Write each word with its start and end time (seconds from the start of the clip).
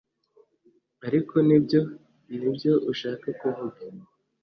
Ariko 1.07 1.33
nibyo 1.47 1.81
nibyo 2.37 2.73
ushaka 2.91 3.27
kuvuga 3.39 3.79